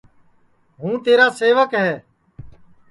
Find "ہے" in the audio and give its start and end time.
1.83-1.91